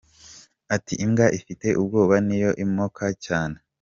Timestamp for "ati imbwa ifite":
0.75-1.67